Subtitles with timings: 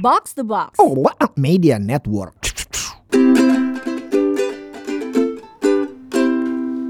[0.00, 0.80] Box the Box.
[0.80, 2.32] Oh, what a media network.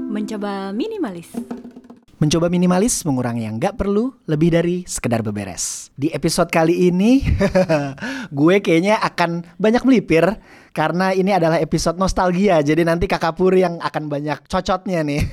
[0.07, 1.27] Mencoba minimalis.
[2.23, 5.91] Mencoba minimalis mengurangi yang nggak perlu lebih dari sekedar beberes.
[5.91, 7.19] Di episode kali ini,
[8.39, 10.31] gue kayaknya akan banyak melipir
[10.71, 12.63] karena ini adalah episode nostalgia.
[12.63, 15.27] Jadi nanti kakak Puri yang akan banyak cocotnya nih.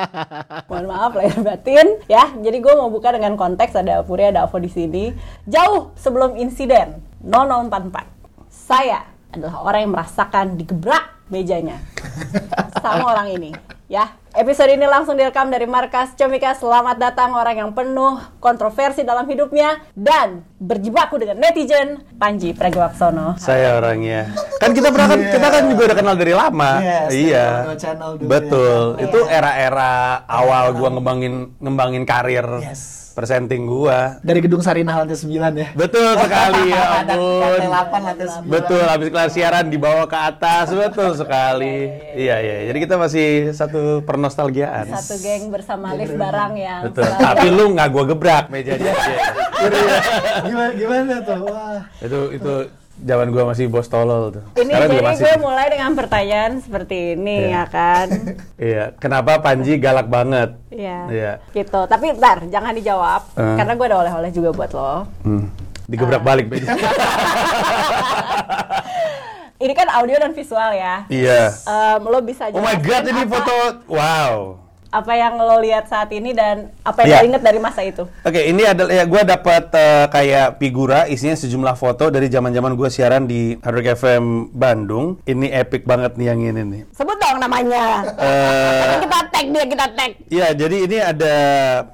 [0.68, 2.36] Mohon maaf lahir batin ya.
[2.36, 5.08] Jadi gue mau buka dengan konteks ada Puri ada Avo di sini.
[5.48, 8.52] Jauh sebelum insiden 0044.
[8.52, 9.00] Saya
[9.32, 11.80] adalah orang yang merasakan digebrak mejanya
[12.78, 13.50] sama orang ini
[13.88, 14.12] ya.
[14.34, 16.58] Episode ini langsung direkam dari markas Comika.
[16.58, 23.38] Selamat datang orang yang penuh kontroversi dalam hidupnya dan berjibaku dengan netizen Panji Pragiwaksono.
[23.38, 24.34] Saya orangnya.
[24.58, 26.72] Kan kita pernah kan kita kan juga udah kenal dari lama.
[26.82, 27.46] Yes, iya.
[28.18, 28.98] Dulu Betul.
[28.98, 29.06] ya.
[29.06, 29.38] Itu Iya.
[29.38, 29.92] era-era
[30.26, 32.46] awal gua ngembangin ngembangin karir.
[32.58, 33.03] Yes.
[33.14, 34.18] Presenting gua.
[34.26, 35.68] Dari gedung Sarinah lantai 9 ya.
[35.78, 37.62] Betul sekali ya ampun.
[37.62, 38.50] lantai 8, lantai 9.
[38.50, 41.94] Betul, habis kelar siaran dibawa ke atas, betul sekali.
[42.18, 42.56] Iya, iya.
[42.74, 44.90] Jadi kita masih satu pernostalgiaan.
[44.90, 47.06] Satu geng bersama lift barang yang Betul.
[47.06, 48.90] Tapi lu nggak gua gebrak mejanya.
[48.90, 49.18] Iya.
[50.42, 51.38] gimana, gimana tuh?
[51.46, 51.80] Wah.
[52.02, 52.52] Itu itu
[52.96, 54.44] zaman gua masih bos tolol tuh.
[54.54, 55.22] Ini Sekarang jadi masih.
[55.24, 57.50] gue mulai dengan pertanyaan seperti ini Iya.
[57.50, 58.06] ya kan.
[58.64, 60.54] Iya, kenapa Panji galak banget?
[60.68, 60.98] Iya.
[61.08, 61.32] Iya.
[61.50, 61.80] Gitu.
[61.82, 63.56] Tapi ntar jangan dijawab Eh.
[63.56, 65.10] karena gue ada oleh-oleh juga buat lo.
[65.20, 65.50] Hmm.
[65.84, 66.26] Digebrak Ah.
[66.26, 66.46] balik.
[69.56, 71.06] Ini kan audio dan visual ya.
[71.08, 71.48] iya.
[71.64, 73.56] Em, lo bisa Oh my god, jelaskan ini apa, foto.
[73.86, 74.34] Wow.
[74.94, 77.18] Apa yang lo lihat saat ini dan apa yang Iya.
[77.18, 78.06] lo inget dari masa itu?
[78.20, 82.86] Oke, ini adalah ya gue dapat eh, kayak figura isinya sejumlah foto dari zaman-zaman gue
[82.88, 85.18] siaran di Hard Rock FM Bandung.
[85.24, 86.82] Ini epic banget nih yang ini nih.
[86.90, 88.06] Sebut dong namanya.
[88.14, 90.10] Eh, kita tag dia, kita tag.
[90.28, 91.34] Iya, jadi ini ada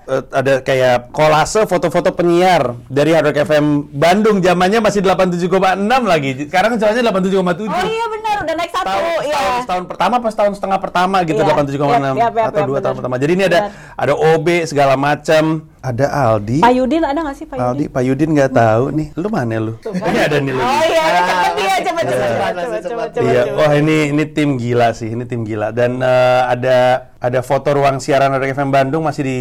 [0.05, 4.39] eh, ada kayak kolase foto-foto penyiar dari Hard Rock FM Bandung.
[4.41, 5.49] Zamannya masih 87,6
[6.05, 6.31] lagi.
[6.45, 7.65] Sekarang soalnya 87,7.
[7.65, 8.79] Oh iya benar, udah naik satu.
[8.83, 9.33] tahun, Iya.
[9.33, 11.49] setahun, setahun pertama pas tahun setengah pertama gitu Iya.
[11.49, 11.79] 87,6
[12.11, 13.17] Yap, yap, yap, atau dua tahun pertama.
[13.17, 13.59] Jadi ini ada
[13.95, 15.43] ada OB segala macam,
[15.81, 16.59] ada Aldi.
[16.61, 17.95] Pak Yudin ada nggak sih Pak Aldi, Yudin?
[17.95, 19.09] Pak Yudin nggak tahu nih.
[19.15, 19.75] Lu mana lu?
[19.81, 20.61] Ini ada nih lu.
[20.61, 23.09] Oh iya, cepet dia, cepet, cepet, cepat, cepet, cepet, cepat.
[23.13, 23.57] cepet, Iya, cepet.
[23.59, 25.69] wah ini ini tim gila sih, ini tim gila.
[25.71, 26.79] Dan eh, ada
[27.21, 29.39] ada foto ruang siaran Radio FM Bandung masih di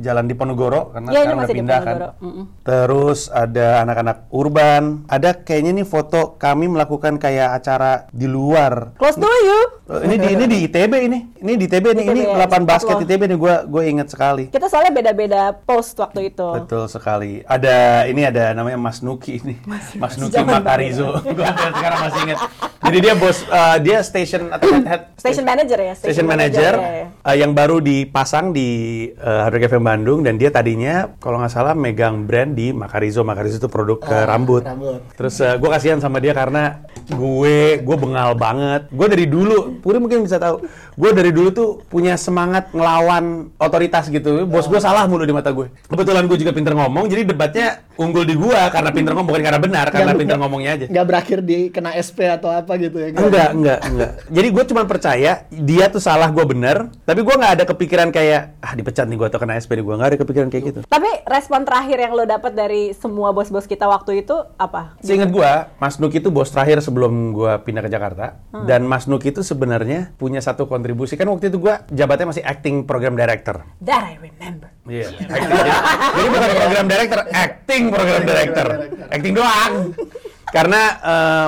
[0.00, 1.84] Jalan Diponegoro karena ini sekarang udah pindah kan.
[1.84, 2.08] Diponegoro.
[2.24, 2.44] Mm-mm.
[2.64, 5.04] Terus ada anak-anak urban.
[5.12, 8.96] Ada kayaknya nih foto kami melakukan kayak acara di luar.
[8.96, 9.60] Close to you.
[9.88, 11.18] Oh, ini di ini di ITB ini.
[11.44, 12.04] Ini di ITB nih.
[12.08, 12.96] Ini ya, lapangan tempat basket.
[13.04, 14.44] ITB nih gua gue inget sekali.
[14.48, 16.48] Kita soalnya beda-beda post waktu itu.
[16.64, 17.44] Betul sekali.
[17.44, 19.60] Ada ini ada namanya Mas Nuki ini.
[20.00, 21.20] Mas Nuki zaman Makarizo.
[21.20, 22.38] Gue sekarang masih inget.
[22.78, 25.94] Jadi dia bos eh, dia station atau head, head Station manager ya.
[25.98, 27.06] station manager ya, ya.
[27.28, 28.68] Eh, yang baru dipasang di
[29.12, 33.20] uh, Hard Rock FM Bandung dan dia tadinya kalau nggak salah megang brand di Makarizo.
[33.20, 34.64] Makarizo itu produk eh, rambut.
[34.64, 35.04] rambut.
[35.12, 38.88] Terus gue kasihan sama dia karena gue gue bengal banget.
[38.88, 40.64] Gue dari dulu, Puri mungkin bisa tahu.
[40.98, 44.50] Gue dari dulu tuh punya semangat ngelawan otoritas gitu.
[44.50, 45.70] Bos gue salah mulu di mata gue.
[45.86, 49.62] Kebetulan gue juga pinter ngomong, jadi debatnya unggul di gue karena pinter ngomong bukan karena
[49.62, 50.86] benar, karena pinter ngomongnya aja.
[50.90, 53.14] Nggak berakhir di kena SP atau apa gitu ya?
[53.14, 54.10] Enggak, enggak, enggak.
[54.26, 56.90] Jadi gue cuma percaya dia tuh salah, gue bener.
[57.06, 59.94] Tapi gue nggak ada kepikiran kayak ah dipecat nih gue atau kena SP nih gue
[59.94, 60.80] nggak ada kepikiran kayak gitu.
[60.82, 64.98] Tapi respon terakhir yang lo dapat dari semua bos-bos kita waktu itu apa?
[64.98, 68.42] Seingat gue, Mas Nuki itu bos terakhir sebelum gue pindah ke Jakarta.
[68.66, 71.20] Dan Mas Nuki itu sebenarnya punya satu kontribusi.
[71.20, 73.60] Kan waktu itu gue jabatnya masih acting program director.
[73.84, 74.72] That I remember.
[74.88, 75.12] Iya.
[75.20, 75.52] acting.
[75.52, 75.70] jadi,
[76.16, 78.66] jadi bukan program director, acting program director.
[79.12, 79.72] Acting doang.
[80.48, 80.82] Karena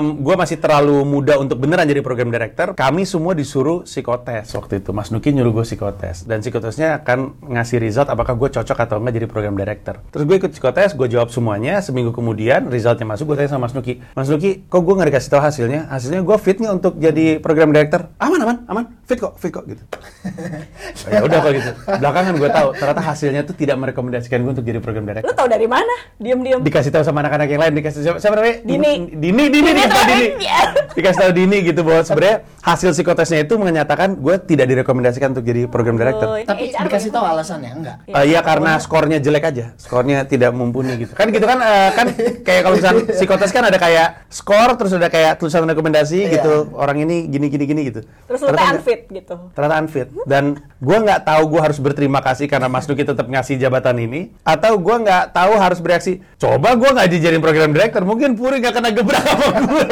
[0.01, 4.91] gue masih terlalu muda untuk beneran jadi program director, kami semua disuruh psikotes waktu itu.
[4.93, 6.29] Mas Nuki nyuruh gue psikotes.
[6.29, 10.05] Dan psikotesnya akan ngasih result apakah gue cocok atau enggak jadi program director.
[10.13, 11.81] Terus gue ikut psikotes, gue jawab semuanya.
[11.81, 14.01] Seminggu kemudian resultnya masuk, gue tanya sama Mas Nuki.
[14.13, 15.81] Mas Nuki, kok gue nggak dikasih tahu hasilnya?
[15.89, 18.13] Hasilnya gue fit nggak untuk jadi program director?
[18.21, 18.85] Aman, aman, aman.
[19.09, 19.83] Fit kok, fit kok gitu.
[19.91, 21.71] Oh, ya udah kok gitu.
[21.99, 25.33] Belakangan gue tahu ternyata hasilnya tuh tidak merekomendasikan gue untuk jadi program Lo director.
[25.35, 25.95] tau dari mana?
[26.21, 26.61] Diem-diem.
[26.63, 28.57] Dikasih tahu sama anak-anak yang lain, dikasih siapa, siapa namanya?
[28.63, 28.90] Dini.
[29.13, 30.27] Dini, Dini, tahu Dini.
[30.39, 30.59] Iya.
[30.91, 35.65] Dikasih tahu Dini gitu bahwa sebenarnya hasil psikotesnya itu menyatakan gue tidak direkomendasikan untuk jadi
[35.65, 36.27] program director.
[36.27, 37.97] Oh, Tapi HR dikasih tahu alasannya enggak?
[38.05, 41.13] Eh, Iya karena skornya jelek aja, skornya tidak mumpuni gitu.
[41.13, 42.07] Kan gitu kan, eh, kan
[42.41, 46.33] kayak kalau misalnya psikotes kan ada kayak skor, terus ada kayak tulisan rekomendasi Iya.
[46.37, 46.55] gitu.
[46.73, 48.01] Orang ini gini gini gini gitu.
[48.27, 49.35] Terus Ternyata unfit gitu.
[49.51, 50.45] ternyata unfit dan
[50.77, 54.77] gue nggak tahu gue harus berterima kasih karena Mas Nuki tetap ngasih jabatan ini atau
[54.77, 58.91] gue nggak tahu harus bereaksi coba gue nggak dijadiin program director mungkin Puri nggak kena
[58.91, 59.85] gebrak sama gue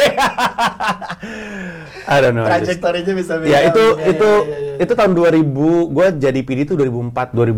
[2.09, 3.47] I don't know Trajektorinya bisa beda.
[3.47, 4.83] ya itu Iya, itu iya, iya, iya.
[4.83, 5.45] itu tahun 2000
[5.93, 7.53] gue jadi PD itu 2004 2005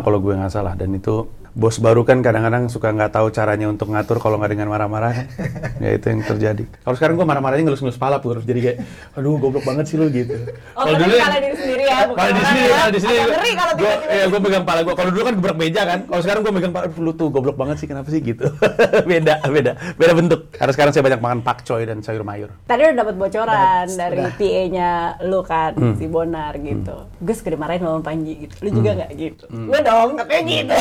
[0.00, 3.88] kalau gue nggak salah dan itu bos baru kan kadang-kadang suka nggak tahu caranya untuk
[3.88, 5.24] ngatur kalau nggak dengan marah-marah.
[5.84, 6.68] ya itu yang terjadi.
[6.84, 8.76] Kalau sekarang gue marah-marahnya ngelus-ngelus pala pur, jadi kayak,
[9.16, 10.36] aduh goblok banget sih lu gitu.
[10.76, 12.76] Oh, tapi kalau diri sendiri ya, bukan Kalau di sini, ya.
[12.76, 13.14] kalau di sini,
[13.56, 14.94] kalau gue, ya gue pegang pala gue.
[14.94, 17.76] Kalau dulu kan gebrak meja kan, kalau sekarang gue megang pala, lu tuh goblok banget
[17.80, 18.44] sih, kenapa sih gitu?
[19.10, 20.40] beda, beda, beda bentuk.
[20.52, 22.52] Karena sekarang saya banyak makan pakcoy dan sayur mayur.
[22.68, 24.90] Tadi udah dapat bocoran dari PA-nya
[25.24, 25.96] lu kan, Hmm.
[25.96, 27.08] si Bonar gitu.
[27.16, 28.60] Gue suka dimarahin sama Panji gitu.
[28.60, 29.44] Lu juga nggak gitu?
[29.48, 30.74] Gue dong, katanya gitu.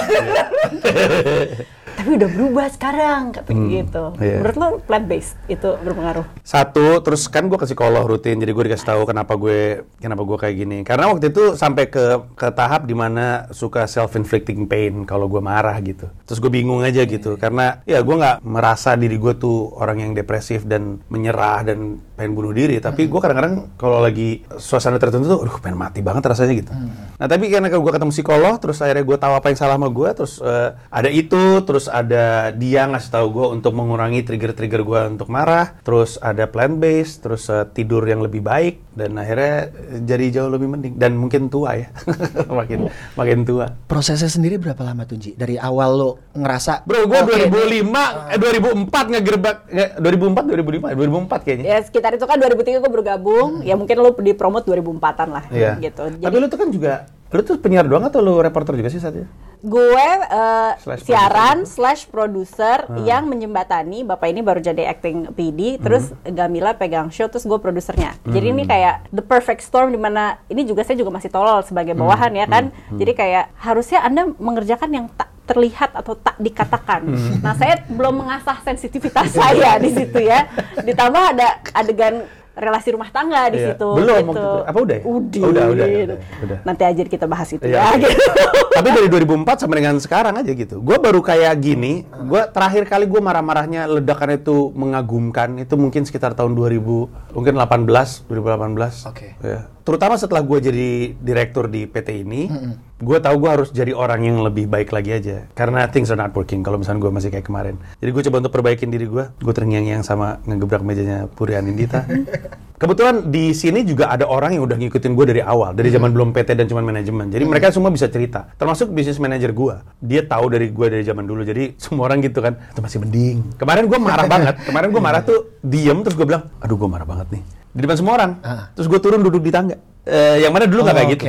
[0.66, 1.85] ハハハハ。
[2.06, 4.06] Tapi udah berubah sekarang, katanya gitu.
[4.22, 4.38] iya.
[4.38, 6.22] Menurut lo plant based itu berpengaruh?
[6.46, 10.38] Satu, terus kan gue ke psikolog rutin, jadi gue dikasih tahu kenapa gue kenapa gue
[10.38, 10.78] kayak gini.
[10.86, 15.42] Karena waktu itu sampai ke ke tahap di mana suka self inflicting pain kalau gue
[15.42, 16.06] marah gitu.
[16.30, 20.12] Terus gue bingung aja gitu, karena ya gue nggak merasa diri gue tuh orang yang
[20.14, 22.78] depresif dan menyerah dan pengen bunuh diri.
[22.78, 26.70] Tapi gue kadang-kadang kalau lagi suasana tertentu tuh, aduh pengen mati banget rasanya gitu.
[27.18, 30.10] Nah tapi karena gue ketemu psikolog, terus akhirnya gue tahu apa yang salah sama gue,
[30.14, 35.28] terus eh, ada itu, terus ada dia ngasih tahu gue untuk mengurangi trigger-trigger gue untuk
[35.28, 39.72] marah, terus ada plant based, terus eh, tidur yang lebih baik, dan akhirnya
[40.02, 41.88] jadi jauh lebih mending dan mungkin tua ya,
[42.52, 43.72] makin makin tua.
[43.86, 45.32] Prosesnya sendiri berapa lama tuh Ji?
[45.34, 51.40] Dari awal lo ngerasa Bro, gue "Oke, 2005, eh 2004 ngegerbak, nge- 2004, 2005, 2004
[51.42, 51.66] kayaknya.
[51.66, 55.80] Ya sekitar itu kan 2003 gue bergabung, ya mungkin lu di promote 2004-an lah Iya.
[55.80, 56.04] gitu.
[56.10, 56.94] Tapi Jadi lu tuh kan juga,
[57.30, 59.28] lu tuh penyiar doang atau lu reporter juga sih saat itu?
[59.66, 63.02] Gue eh, Slash siaran slash produser Hmm.
[63.02, 66.32] yang menjembatani bapak ini baru jadi acting PD terus Hmm.
[66.32, 70.62] Gamila pegang show terus gue produsernya jadi ini kayak the perfect storm di mana ini
[70.64, 72.06] juga saya juga masih tolol sebagai Hmm.
[72.06, 77.42] bawahan ya kan jadi kayak harusnya anda mengerjakan yang tak terlihat atau tak dikatakan Hmm.
[77.42, 80.46] nah saya belum mengasah sensitivitas saya di situ ya
[80.78, 82.22] ditambah ada adegan
[82.56, 83.68] relasi rumah tangga di Iya.
[83.72, 84.32] situ Belum gitu.
[84.32, 84.52] waktu itu.
[84.66, 85.04] Apa udah ya?
[85.04, 85.42] Udah.
[85.44, 86.58] Oh, udah, udah, udah, udah.
[86.64, 88.00] nanti aja kita bahas itu Iya, ya oke.
[88.02, 88.24] gitu.
[88.72, 90.76] Tapi dari 2004 sampai dengan sekarang aja gitu.
[90.80, 91.94] Gue baru kayak gini.
[92.26, 98.24] Gue terakhir kali gue marah-marahnya ledakan itu mengagumkan itu mungkin sekitar tahun 2000 mungkin 18
[98.26, 99.04] 2018.
[99.06, 99.36] Oke.
[99.40, 99.68] Ya.
[99.86, 102.50] Terutama setelah gue jadi direktur di PT ini,
[102.96, 105.52] gue tahu gue harus jadi orang yang lebih baik lagi aja.
[105.52, 107.76] Karena things are not working kalau misalnya gue masih kayak kemarin.
[108.00, 109.28] Jadi gue coba untuk perbaikin diri gue.
[109.44, 112.08] Gue terngiang-ngiang sama ngegebrak mejanya Puri Anindita.
[112.82, 116.36] Kebetulan di sini juga ada orang yang udah ngikutin gue dari awal, dari zaman belum
[116.36, 117.32] PT dan cuma manajemen.
[117.32, 119.76] Jadi mereka semua bisa cerita, termasuk bisnis manajer gue.
[120.04, 123.38] Dia tahu dari gue dari zaman dulu, jadi semua orang gitu kan, itu masih mending.
[123.56, 127.08] Kemarin gue marah banget, kemarin gue marah tuh diem, terus gue bilang, aduh gue marah
[127.08, 127.42] banget nih.
[127.48, 128.32] Di depan semua orang.
[128.44, 128.68] Ah.
[128.76, 129.80] Terus gue turun duduk di tangga.
[130.04, 131.24] Eh, yang mana dulu nggak Oh, kayak gitu.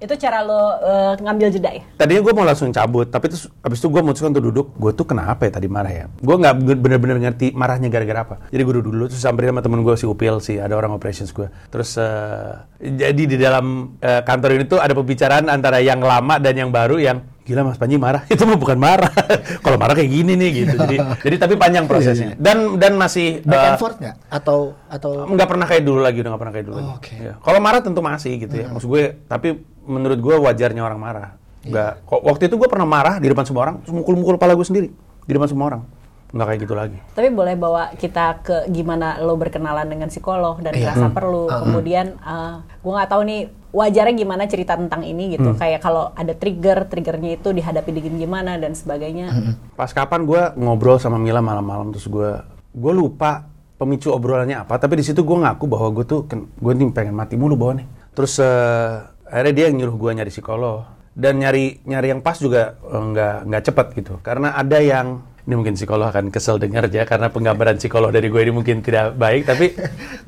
[0.00, 3.78] Itu cara lo eh, ngambil jeda ya Tadinya gue mau langsung cabut, tapi terus abis
[3.78, 4.66] itu gue memutuskan untuk duduk.
[4.74, 6.04] Gue tuh kenapa ya tadi marah ya?
[6.16, 8.36] Gue nggak bener-bener ngerti marahnya gara-gara apa.
[8.48, 11.28] Jadi gue duduk dulu, terus samperin sama temen gue si Upil sih, ada orang operations
[11.30, 11.46] gue.
[11.68, 16.56] Terus eh, jadi di dalam eh, kantor ini tuh ada pembicaraan antara yang lama dan
[16.56, 18.24] yang baru yang gila Mas Panji marah.
[18.32, 19.10] Itu mah bukan marah.
[19.64, 20.76] Kalau marah kayak gini nih gitu.
[20.78, 22.32] Jadi, jadi tapi panjang prosesnya.
[22.38, 24.16] Dan dan masih Back and forth nggak?
[24.30, 26.94] Atau atau nggak pernah kayak dulu lagi udah nggak pernah kayak dulu Oh, lagi.
[26.96, 27.12] oke.
[27.12, 27.32] Iya.
[27.38, 29.48] kalau marah tentu masih gitu ya maksud gue tapi
[29.84, 31.30] menurut gue wajarnya orang marah.
[31.60, 34.64] Nggak kok waktu itu gue pernah marah di depan semua orang terus mukul-mukul kepala gue
[34.64, 34.88] sendiri
[35.24, 35.82] di depan semua orang.
[36.30, 36.98] Nggak kayak gitu lagi.
[37.10, 40.94] Tapi boleh bawa kita ke gimana lo berkenalan dengan psikolog dan Iya.
[40.94, 41.50] rasa perlu.
[41.50, 43.40] Kemudian eh, gue nggak tahu nih
[43.70, 45.52] wajarnya gimana cerita tentang ini gitu.
[45.54, 49.28] Kayak kalau ada trigger triggernya itu dihadapi dengan gimana dan sebagainya.
[49.74, 52.30] Pas kapan gue ngobrol sama Mila malam-malam terus gue
[52.70, 56.92] gue lupa pemicu obrolannya apa tapi di situ gue ngaku bahwa gue tuh gue nih
[56.92, 60.84] pengen mati mulu bawah nih terus eh, akhirnya dia yang nyuruh gue nyari psikolog.
[61.10, 64.14] Dan nyari nyari yang pas juga eh, nggak nggak cepet gitu.
[64.20, 68.38] Karena ada yang ini mungkin psikolog akan kesel dengar ya karena penggambaran psikolog dari gue
[68.38, 69.74] ini mungkin tidak baik tapi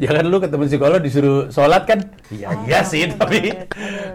[0.02, 2.02] jangan lu ketemu psikolog disuruh sholat kan?
[2.34, 3.54] Iya iya sih tapi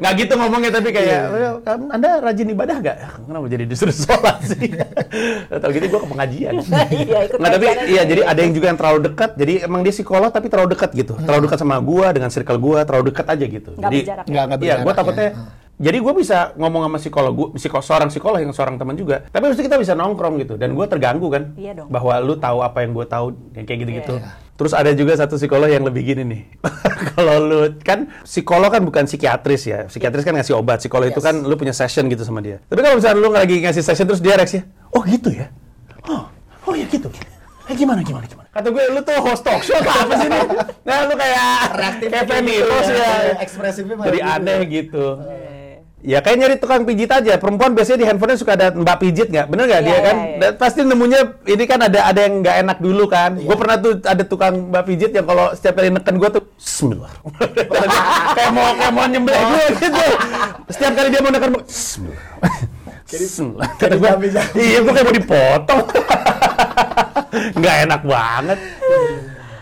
[0.03, 2.97] nggak gitu ngomongnya tapi kayak "Oh, kamu anda rajin ibadah nggak?
[3.31, 4.67] Kenapa jadi disuruh sholat sih?
[5.55, 6.53] Atau gitu gue ke pengajian.
[6.91, 10.27] Iya, nggak tapi iya jadi ada yang juga yang terlalu dekat jadi emang dia psikolog
[10.27, 11.15] tapi terlalu dekat gitu.
[11.15, 13.71] Terlalu dekat sama gua dengan circle gua terlalu dekat aja gitu.
[13.79, 14.25] Nggak jadi berjarak.
[14.27, 15.33] Nggak, nggak iya gua berjarak takutnya ya.
[15.77, 19.45] Jadi gue bisa ngomong sama psikolog gua, psiko, seorang psikolog yang seorang teman juga tapi
[19.45, 21.87] mesti kita bisa nongkrong gitu dan gua terganggu kan Iya dong.
[21.93, 24.33] bahwa lu tahu apa yang gua tahu yang kayak gitu-gitu Iya.
[24.57, 26.41] terus ada juga satu psikolog yang lebih gini nih
[27.13, 31.45] kalau lu kan psikolog kan bukan psikiatris ya psikiatris kan ngasih obat psikolog itu kan
[31.45, 34.33] lu punya session gitu sama dia tapi kalau misalnya lu lagi ngasih session terus dia
[34.33, 34.65] reaksi
[34.97, 35.53] oh gitu ya
[36.09, 36.25] oh
[36.65, 37.13] oh ya gitu
[37.67, 38.47] Eh gimana gimana gimana?
[38.47, 40.39] Kata gue lu tuh host talk show apa sih nih?
[40.87, 41.51] Nah lu kayak
[41.99, 43.35] kayak Femi Rose ya.
[43.43, 44.31] Ekspresifnya malah Jadi gitu.
[44.39, 45.05] aneh gitu.
[45.97, 47.41] Ya kayak nyari tukang pijit aja.
[47.41, 49.49] Perempuan biasanya di handphonenya suka ada mbak pijit nggak?
[49.49, 50.15] Bener nggak Iya, dia kan?
[50.15, 50.37] iya, iya.
[50.37, 53.33] Dan pasti nemunya ini kan ada ada yang nggak enak dulu kan.
[53.33, 57.11] Gue pernah tuh ada tukang mbak pijit yang kalau setiap kali neken gue tuh Bismillah.
[58.37, 60.05] kayak mau kayak mau nyembelih gue gitu.
[60.69, 62.21] Setiap kali dia mau neken gue Bismillah.
[63.07, 63.47] Sen.
[63.79, 64.09] Kata gue,
[64.53, 65.79] iya gue kayak mau dipotong.
[67.59, 68.59] Nggak enak banget.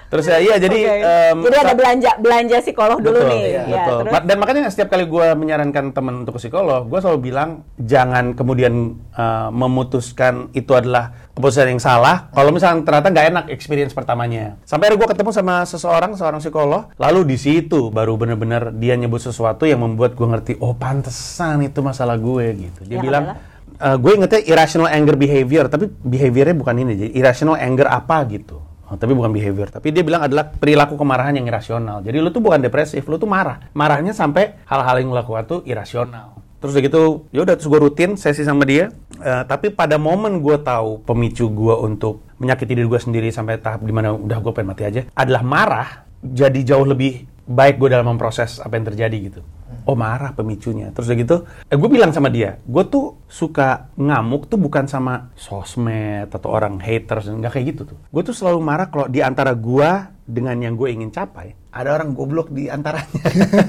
[0.06, 0.80] Terus ya, iya jadi...
[0.86, 1.02] Oke.
[1.02, 3.42] em, Jadi ada belanja belanja psikolog dulu Betul, nih.
[3.42, 3.98] iya, Ya, betul.
[4.06, 7.50] terus Dan makanya setiap kali gue menyarankan teman untuk ke psikolog, gue selalu bilang
[7.82, 8.74] jangan kemudian
[9.18, 12.30] uh, memutuskan itu adalah keputusan yang salah.
[12.32, 14.56] Kalau misalnya ternyata nggak enak experience pertamanya.
[14.64, 19.66] Sampai gue ketemu sama seseorang, seorang psikolog, lalu di situ baru bener-bener dia nyebut sesuatu
[19.66, 22.80] yang membuat gue ngerti, oh pantesan itu masalah gue gitu.
[22.88, 23.26] Dia Yang bilang.
[23.34, 23.54] adalah?
[23.76, 28.64] Uh, gue ingetnya irrational anger behavior, tapi behaviornya bukan ini, jadi irrational anger apa gitu.
[28.96, 32.00] Oh, tapi bukan behavior, tapi dia bilang adalah perilaku kemarahan yang irasional.
[32.00, 33.60] Jadi lu tuh bukan depresif, lu tuh marah.
[33.76, 36.40] Marahnya sampai hal-hal yang lu lakukan tuh irasional.
[36.64, 37.04] Terus udah gitu,
[37.36, 38.96] ya udah terus gue rutin sesi sama dia.
[39.20, 43.84] Eh, tapi pada momen gue tahu pemicu gue untuk menyakiti diri gue sendiri sampai tahap
[43.84, 45.90] di mana udah gue pengen mati aja, adalah marah.
[46.24, 49.44] Jadi jauh lebih baik gue dalam memproses apa yang terjadi gitu.
[49.86, 50.94] Oh marah pemicunya.
[50.94, 55.30] Terus udah gitu, eh, gue bilang sama dia, gue tuh suka ngamuk tuh bukan sama
[55.34, 57.98] sosmed atau orang haters, nggak kayak gitu tuh.
[58.10, 59.90] Gue tuh selalu marah kalau di antara gue
[60.22, 63.10] dengan yang gue ingin capai, ada orang goblok di antaranya.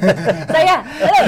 [0.55, 1.25] saya, eh,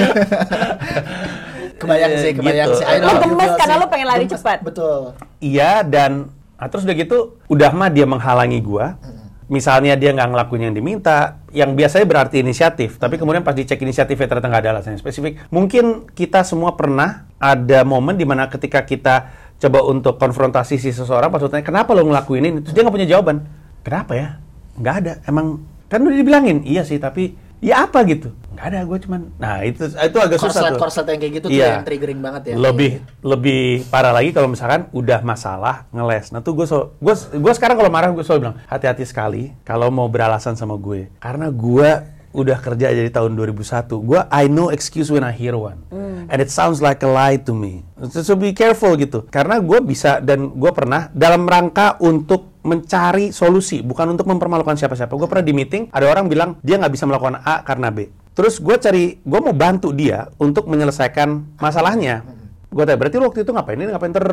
[1.79, 2.79] Kebayang sih, kebayang Gitu.
[2.83, 2.85] sih.
[2.85, 4.57] You gemes karena lu pengen lari Gemes, cepat.
[4.61, 5.15] Betul.
[5.39, 6.27] Iya dan
[6.59, 8.99] nah, terus udah gitu udah mah dia menghalangi gua.
[9.49, 14.29] Misalnya dia nggak ngelakuin yang diminta, yang biasanya berarti inisiatif, tapi kemudian pas dicek inisiatifnya
[14.29, 15.41] ternyata nggak ada alasan yang spesifik.
[15.49, 21.27] Mungkin kita semua pernah ada momen di mana ketika kita coba untuk konfrontasi si seseorang,
[21.27, 23.43] pas tanya kenapa lo ngelakuin ini, terus dia nggak punya jawaban.
[23.83, 24.27] Kenapa ya?
[24.79, 25.13] Nggak ada.
[25.27, 28.31] Emang kan udah dibilangin, iya sih, tapi ya apa gitu?
[28.59, 28.79] Nggak ada.
[28.83, 30.75] Gue cuman, nah itu itu agak susah tuh.
[30.75, 31.67] Korslet-korslet yang kayak gitu tuh Iya.
[31.79, 32.55] yang triggering banget ya.
[32.59, 32.91] Lebih
[33.23, 36.35] lebih parah lagi kalau misalkan udah masalah ngeles.
[36.35, 39.87] Nah tuh gue so, gue gue sekarang kalau marah gue selalu bilang hati-hati sekali kalau
[39.87, 43.89] mau beralasan sama gue karena gue udah kerja dari tahun 2001.
[44.05, 45.81] Gue I know excuse when I hear one,
[46.29, 47.81] and it sounds like a lie to me.
[48.13, 49.25] So, so be careful gitu.
[49.33, 55.09] Karena gue bisa dan gue pernah dalam rangka untuk mencari solusi, bukan untuk mempermalukan siapa-siapa.
[55.09, 58.11] Gue pernah di meeting ada orang bilang dia nggak bisa melakukan A karena B.
[58.39, 62.23] Terus gue cari, gue mau bantu dia untuk menyelesaikan masalahnya.
[62.71, 63.75] Gue tanya, berarti lu waktu itu ngapain?
[63.75, 64.15] Ini ngapain?
[64.15, 64.27] Ter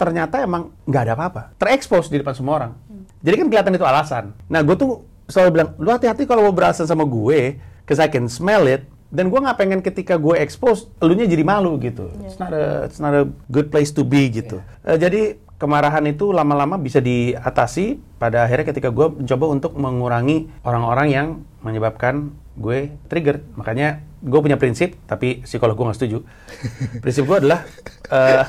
[0.00, 1.42] ternyata emang nggak ada apa-apa.
[1.60, 2.72] Terekspos di depan semua orang.
[3.20, 4.32] Jadi kan kelihatan itu alasan.
[4.48, 8.32] Nah, gue tuh selalu bilang, lu hati-hati kalau mau beralasan sama gue, cause I can
[8.32, 8.88] smell it.
[9.12, 12.08] Dan gue nggak pengen ketika gue expose, elunya jadi malu gitu.
[12.24, 14.64] It's not a, it's not a good place to be gitu.
[14.88, 21.06] Eh, jadi kemarahan itu lama-lama bisa diatasi pada akhirnya ketika gue mencoba untuk mengurangi orang-orang
[21.10, 21.26] yang
[21.64, 23.42] menyebabkan gue trigger.
[23.58, 26.18] Makanya gue punya prinsip, tapi psikolog gue nggak setuju.
[27.02, 27.60] prinsip gue adalah
[28.08, 28.44] eh,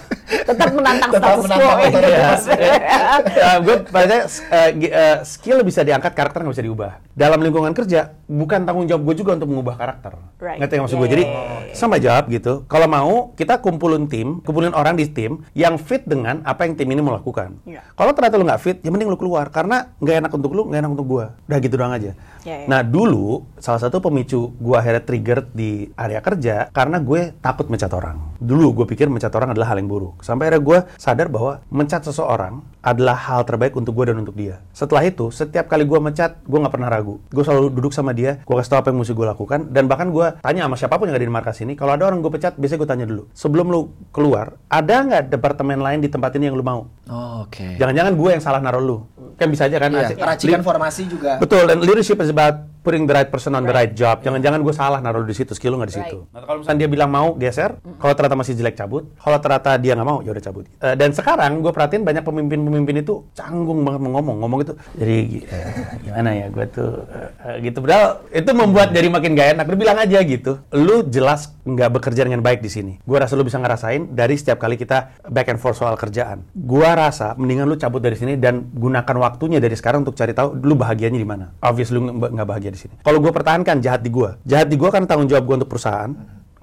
[0.45, 1.87] tetap menantang Tetap status menantang quo.
[1.89, 2.41] otoritas.
[2.47, 6.91] Eh, gue pada eh, skill bisa diangkat, karakter nggak bisa diubah.
[7.11, 10.13] Dalam lingkungan kerja, bukan tanggung jawab gue juga untuk mengubah karakter.
[10.39, 10.59] Right.
[10.61, 11.09] Ngerti yang maksud Yeah, gue?
[11.11, 12.53] Jadi yeah, yeah, sama jawab gitu.
[12.71, 16.87] Kalau mau, kita kumpulin tim, kumpulin orang di tim yang fit dengan apa yang tim
[16.87, 17.59] ini mau lakukan.
[17.67, 17.83] Yeah.
[17.97, 19.51] Kalau ternyata lu nggak fit, ya mending lu keluar.
[19.65, 21.25] Karena nggak enak untuk lu, nggak enak untuk gue.
[21.49, 22.13] Udah gitu doang aja.
[22.45, 22.69] Yeah, yeah.
[22.69, 27.89] Nah dulu, salah satu pemicu gue akhirnya trigger di area kerja, karena gue takut mencat
[27.97, 28.37] orang.
[28.37, 30.21] Dulu gue pikir mencat orang adalah hal yang buruk.
[30.21, 34.61] Sampai akhirnya gue sadar bahwa mencat seseorang adalah hal terbaik untuk gue dan untuk dia.
[34.69, 37.17] Setelah itu, setiap kali gue mencat, gue nggak pernah ragu.
[37.33, 40.13] Gue selalu duduk sama dia, gue kasih tau apa yang mesti gue lakukan, dan bahkan
[40.13, 42.53] gue tanya sama siapa pun yang ada di markas ini, kalau ada orang gue pecat,
[42.61, 46.53] biasanya gue tanya dulu, sebelum lu keluar, ada nggak departemen lain di tempat ini yang
[46.53, 46.85] lu mau?
[47.09, 47.77] Oh, Oke.
[47.77, 48.97] Jangan-jangan gue yang salah naruh lu.
[49.33, 49.89] Kan bisa aja kan?
[49.89, 50.13] Iya,
[50.61, 51.41] Li- formasi juga.
[51.41, 54.21] Betul, dan leadership is about putting the right person on the right job.
[54.21, 56.29] Jangan-jangan gue salah naruh di situ, skill lu nggak di situ.
[56.29, 59.97] Nah, kalau misalnya dia bilang mau geser, kalau ternyata masih jelek cabut, kalau ternyata dia
[59.97, 60.69] nggak mau, ya udah cabut.
[60.77, 64.73] Eh, dan sekarang gue perhatiin banyak pemimpin-pemimpin itu canggung banget mau ngomong, ngomong itu.
[65.01, 65.17] Jadi
[65.49, 65.67] eh,
[66.05, 66.91] gimana ya, gue tuh
[67.41, 67.81] eh, gitu.
[67.81, 69.65] Padahal itu membuat jadi makin gak enak.
[69.65, 72.93] Lu bilang aja gitu, lu jelas nggak bekerja dengan baik di sini.
[73.01, 76.45] Gue rasa lu bisa ngerasain dari setiap kali kita back and forth soal kerjaan.
[76.53, 80.61] Gue rasa mendingan lu cabut dari sini dan gunakan waktunya dari sekarang untuk cari tahu
[80.61, 81.57] lu bahagianya di mana.
[81.65, 82.95] Obvious lu nggak bahagia di sini.
[82.99, 86.11] Kalau gue pertahankan jahat di gue, jahat di gue kan tanggung jawab gue untuk perusahaan.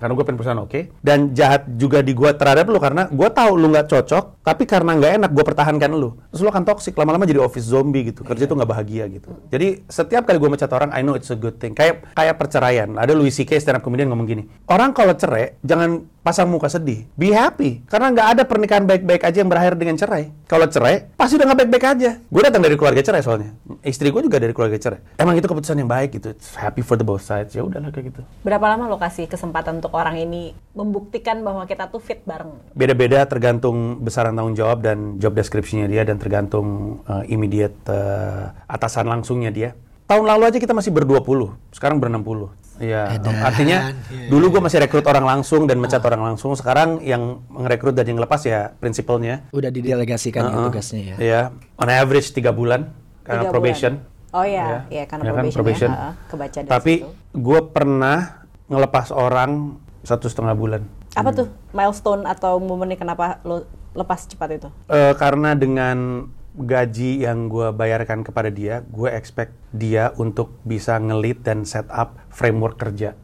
[0.02, 0.80] Karena gue pengen perusahaan oke.
[0.98, 4.98] Dan jahat juga di gue terhadap lu karena gue tahu lu nggak cocok, tapi karena
[4.98, 6.18] nggak enak gue pertahankan lu.
[6.34, 8.26] Terus lu akan toxic lama-lama jadi office zombie gitu.
[8.26, 9.30] Kerja tuh nggak bahagia gitu.
[9.46, 11.78] Jadi setiap kali gue mecat orang, I know it's a good thing.
[11.78, 12.90] Kayak kayak perceraian.
[12.98, 13.62] Ada Louis C.K.
[13.62, 14.42] stand up comedian ngomong gini.
[14.66, 17.06] Orang kalau cerai jangan pasang muka sedih.
[17.14, 17.82] Be happy.
[17.86, 20.30] Karena nggak ada pernikahan baik-baik aja yang berakhir dengan cerai.
[20.46, 22.10] Kalau cerai, pasti udah nggak baik-baik aja.
[22.30, 23.54] Gue datang dari keluarga cerai soalnya.
[23.82, 25.02] Istri gue juga dari keluarga cerai.
[25.18, 26.34] Emang itu keputusan yang baik gitu.
[26.34, 27.54] It's happy for the both sides.
[27.54, 28.20] Ya udahlah kayak gitu.
[28.46, 32.72] Berapa lama lo kasih kesempatan untuk orang ini membuktikan bahwa kita tuh fit bareng?
[32.72, 39.06] Beda-beda tergantung besaran tanggung jawab dan job description-nya dia dan tergantung uh, immediate uh, atasan
[39.06, 39.70] langsungnya dia.
[40.02, 42.52] tahun lalu aja kita masih ber-20, sekarang ber-60.
[42.82, 46.52] Iya, Edan, artinya iya, dulu gue masih rekrut orang langsung dan mencat orang langsung.
[46.52, 49.48] Sekarang yang merekrut dan yang lepas ya prinsipalnya.
[49.56, 50.66] Udah didelegasikan ya Heeh.
[50.68, 51.16] tugasnya ya.
[51.16, 51.40] Iya,
[51.80, 52.92] on average tiga bulan
[53.24, 53.92] karena Tiga probation.
[54.00, 54.32] bulan.
[54.32, 56.94] Oh iya, iya, karena kan, probation ya, kebaca dari Tapi
[57.36, 60.82] gue pernah ngelepas orang satu setengah bulan.
[61.14, 64.68] Apa tuh milestone atau momennya kenapa lo lepas cepat itu?
[64.88, 71.40] Eh, karena dengan gaji yang gue bayarkan kepada dia, gue expect dia untuk bisa ngelit
[71.40, 73.16] dan set up framework kerja.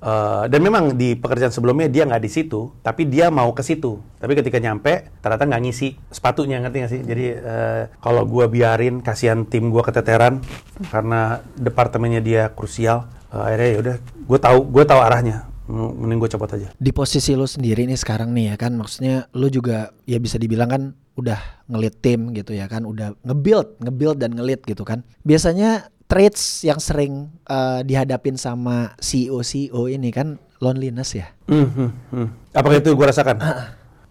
[0.00, 4.00] Eh, dan memang di pekerjaan sebelumnya dia nggak di situ, tapi dia mau ke situ.
[4.16, 7.02] Tapi ketika nyampe, ternyata nggak ngisi sepatunya, ngerti nggak sih?
[7.04, 10.40] Jadi eh, kalau gue biarin, kasihan tim gue keteteran
[10.88, 13.12] karena departemennya dia krusial.
[13.28, 15.49] eh, akhirnya ya udah, gue tahu, gue tahu arahnya.
[15.70, 16.68] Mending gue copot aja.
[16.74, 20.70] Di posisi lu sendiri nih sekarang nih ya kan maksudnya lu juga ya bisa dibilang
[20.70, 20.82] kan
[21.14, 21.38] udah
[21.70, 25.06] ngelit tim gitu ya kan udah nge-build, nge-build dan ngelit gitu kan.
[25.22, 31.30] Biasanya traits yang sering eh, dihadapin sama CEO CEO ini kan loneliness ya.
[31.46, 32.28] Hmm, hmm, hmm.
[32.52, 33.38] Apakah itu gue rasakan?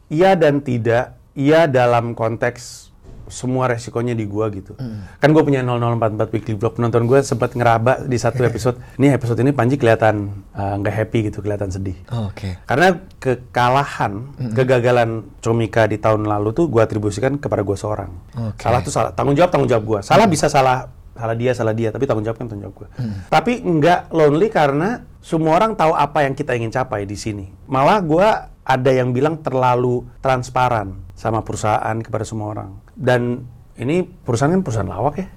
[0.10, 1.22] Iya dan tidak.
[1.38, 2.89] Iya dalam konteks
[3.30, 4.76] semua resikonya di gua gitu.
[5.22, 6.76] Kan gue punya 0044 weekly vlog.
[6.76, 8.78] Penonton gue sempat ngeraba di satu episode.
[9.00, 11.96] Ini episode ini Panji kelihatan uh, nggak happy gitu, kelihatan sedih.
[12.12, 12.60] Oke.
[12.68, 18.12] Karena kekalahan, kegagalan Comika di tahun lalu tuh gue atribusikan kepada gue seorang.
[18.52, 18.62] Oke.
[18.62, 20.00] Salah tuh salah, tanggung jawab tanggung jawab gue.
[20.04, 22.90] Salah bisa salah, salah dia salah dia, tapi tanggung jawab kan tanggung jawab gue.
[23.28, 27.52] Tapi nggak lonely karena semua orang tahu apa yang kita ingin capai di sini.
[27.68, 28.28] Malah gue
[28.64, 32.70] ada yang bilang terlalu transparan sama perusahaan kepada semua orang.
[32.96, 33.44] Dan
[33.76, 35.28] ini perusahaan kan perusahaan lawak ya.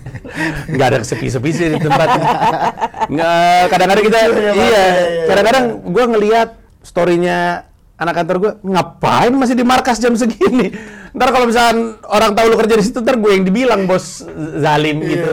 [0.72, 2.08] nggak ada sepi-sepi sih di tempat.
[3.10, 4.18] Nggak, kadang-kadang kita,
[4.54, 4.84] iya,
[5.26, 6.48] kadang-kadang gue ngelihat
[6.80, 7.69] storynya
[8.00, 10.72] anak kantor gue, ngapain masih di markas jam segini?
[11.12, 14.24] Ntar kalau misalkan orang tahu lu kerja di situ, ntar gue yang dibilang bos
[14.56, 15.30] zalim gitu.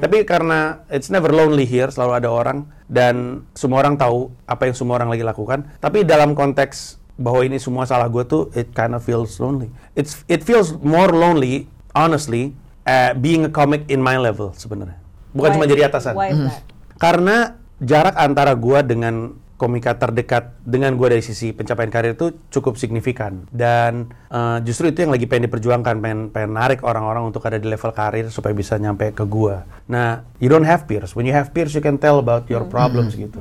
[0.00, 4.74] Tapi karena it's never lonely here, selalu ada orang dan semua orang tahu apa yang
[4.74, 5.68] semua orang lagi lakukan.
[5.76, 9.68] Tapi dalam konteks bahwa ini semua salah gue tuh, it kind of feels lonely.
[9.92, 12.56] It's it feels more lonely, honestly,
[12.88, 14.96] uh, being a comic in my level sebenarnya.
[15.36, 16.16] Bukan Why- cuma jadi atasan.
[16.16, 16.64] Why is that?
[16.96, 22.76] Karena jarak antara gua dengan komika terdekat dengan gua dari sisi pencapaian karir itu cukup
[22.76, 27.56] signifikan dan eh, justru itu yang lagi pengen diperjuangkan pengen pengen narik orang-orang untuk ada
[27.56, 29.64] di level karir supaya bisa nyampe ke gua.
[29.88, 31.16] Nah, you don't have peers.
[31.16, 33.40] When you have peers, you can tell about your problems gitu.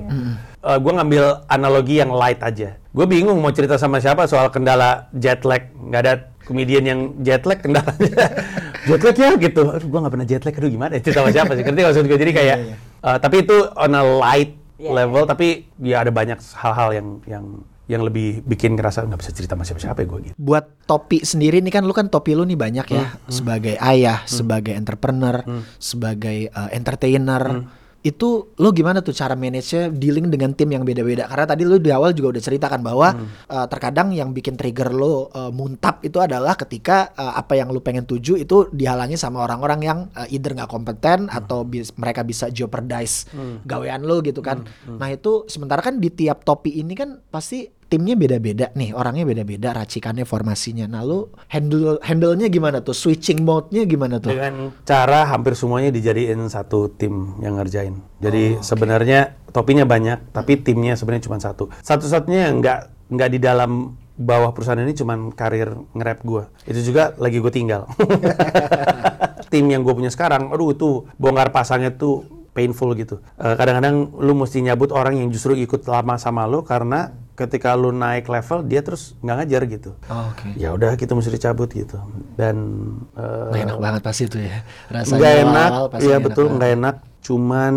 [0.66, 2.80] Eh, gua ngambil analogi yang light aja.
[2.96, 5.68] Gue bingung mau cerita sama siapa soal kendala jet lag.
[5.76, 6.14] Nggak ada
[6.48, 8.32] komedian yang jet lag kendalanya.
[8.88, 9.62] jet lag ya gitu.
[9.68, 10.56] Aduh, gue nggak pernah jet lag.
[10.56, 11.04] Aduh gimana ya?
[11.04, 11.64] Cerita sama siapa sih?
[11.68, 12.16] Ngerti maksud gue?
[12.16, 15.24] Jadi kayak, eh, tapi itu on a light Iya, level.
[15.28, 17.46] Tapi ya ada banyak hal-hal yang yang
[17.86, 20.36] yang lebih bikin ngerasa nggak bisa cerita sama siapa-siapa ya gue gitu.
[20.42, 24.74] Buat topi sendiri nih kan lu kan topi lu nih banyak ya sebagai ayah, sebagai
[24.74, 25.46] entrepreneur,
[25.78, 27.70] sebagai uh, entertainer.
[28.06, 31.26] Itu lu gimana tuh cara manage-nya dealing dengan tim yang beda-beda?
[31.26, 33.18] Karena tadi lu di awal juga udah ceritakan bahwa
[33.50, 37.82] uh, terkadang yang bikin trigger lu uh, muntap itu adalah ketika uh, apa yang lu
[37.82, 42.54] pengen tuju itu dihalangi sama orang-orang yang uh, either nggak kompeten atau bis- mereka bisa
[42.54, 43.26] jeopardize
[43.66, 44.62] gawean lu gitu kan.
[44.86, 49.74] Nah, itu sementara kan di tiap topi ini kan pasti timnya beda-beda nih orangnya beda-beda
[49.78, 55.54] racikannya formasinya nah lu handle handle-nya gimana tuh switching mode-nya gimana tuh Dengan cara hampir
[55.54, 57.96] semuanya dijadiin satu tim yang ngerjain.
[58.20, 61.70] Jadi sebenarnya topinya banyak, tapi timnya sebenarnya cuma satu.
[61.84, 62.80] Satu-satunya yang nggak
[63.12, 66.44] nggak di dalam bawah perusahaan ini cuman karir nge-rap gue.
[66.68, 67.88] Itu juga lagi gue tinggal.
[69.52, 72.24] tim yang gue punya sekarang, aduh itu bongkar pasangnya tuh
[72.56, 73.20] painful gitu.
[73.36, 77.92] Eh, Kadang-kadang lu mesti nyabut orang yang justru ikut lama sama lu karena ketika lu
[77.92, 79.92] naik level dia terus nggak ngajar gitu.
[80.08, 82.00] Oh, oke Ya udah kita mesti dicabut gitu.
[82.34, 82.56] Dan
[83.12, 85.70] Nggak enak banget pasti itu ya rasanya nggak enak,
[86.02, 86.96] iya betul nggak enak.
[87.20, 87.74] Cuman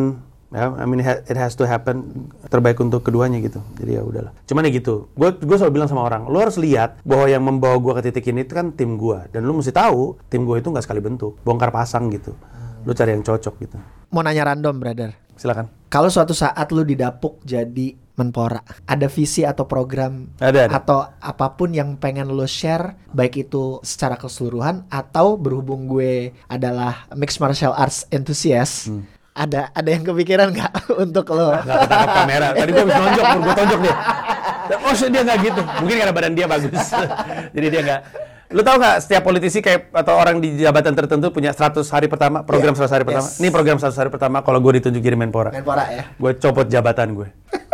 [0.48, 3.58] ya, I mean it ha- it has to happen terbaik untuk keduanya gitu.
[3.74, 4.30] Jadi ya udahlah.
[4.46, 5.10] Cuman ya gitu.
[5.12, 8.30] Gue gue selalu bilang sama orang, lu harus lihat bahwa yang membawa gue ke titik
[8.30, 9.18] ini itu kan tim gue.
[9.34, 12.30] Dan lu mesti tahu tim gue itu nggak sekali bentuk, bongkar pasang gitu.
[12.86, 13.76] Lu cari yang cocok gitu.
[14.10, 15.68] Mau nanya random brother Silakan.
[15.88, 20.74] kalau suatu saat lu didapuk jadi menpora ada visi atau program Ada, ada.
[20.74, 27.06] atau apa pun yang pengen lu share baik itu secara keseluruhan atau berhubung gue adalah
[27.14, 29.06] mixed martial arts enthusiast Hmm.
[29.30, 30.72] ada ada yang kepikiran nggak
[31.06, 32.46] untuk lo Nggak ketangkap kamera.
[32.58, 33.96] Tadi gue habis nonjok, gue tonjok dia.
[34.68, 35.62] Oh, dia nggak gitu.
[35.78, 36.74] Mungkin karena badan dia bagus.
[37.54, 38.00] Jadi dia nggak.
[38.48, 42.40] Lu tahu nggak setiap politisi kayak atau orang di jabatan tertentu punya 100 hari pertama,
[42.40, 43.28] program 100 hari pertama.
[43.28, 43.36] Yes.
[43.44, 45.52] Ini program 100 hari pertama kalau gue ditunjuk jadi Menpora.
[45.52, 47.28] menpora ya Gue copot jabatan gue.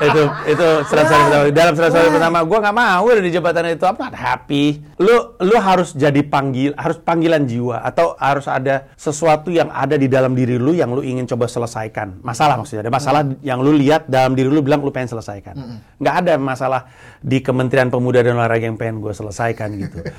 [0.00, 1.44] itu itu seratus hari pertama.
[1.52, 3.84] Dalam seratus hari pertama, gue nggak mau ada di jabatan itu.
[3.84, 4.64] Not happy.
[5.00, 10.08] Lu lu harus jadi panggil, harus panggilan jiwa atau harus ada sesuatu yang ada di
[10.08, 12.24] dalam diri lu yang lu ingin coba selesaikan.
[12.24, 15.54] Masalah maksudnya, ada masalah yang lu lihat dalam diri lu bilang lu pengen selesaikan.
[16.00, 16.80] Nggak ada masalah
[17.20, 20.00] di Kementerian Pemuda dan Olahraga yang pengen gue selesaikan gitu.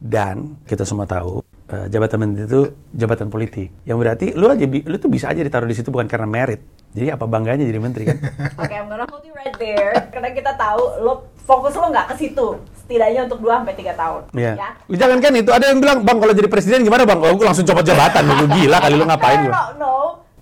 [0.00, 3.84] Dan kita semua tahu eh, jabatan menteri itu jabatan politik.
[3.84, 6.64] Yang berarti lu aja lu tuh bisa aja ditaruh di situ bukan karena merit.
[6.90, 8.18] Jadi apa bangganya jadi menteri kan?
[8.64, 8.74] Oke,
[9.22, 9.92] you right there.
[10.12, 11.12] Karena kita tahu lo
[11.48, 12.48] fokus lo nggak ke situ.
[12.84, 14.22] Setidaknya untuk 2 sampai 3 tahun.
[14.34, 14.52] Iya.
[14.58, 14.68] Ya.
[14.90, 17.64] Jangan kan itu ada yang bilang, "Bang, kalau jadi presiden gimana, Bang?" Oh, gue langsung
[17.64, 18.22] copot jabatan.
[18.26, 19.50] Lu gila kali lu ngapain no, lu?
[19.50, 19.94] no, no.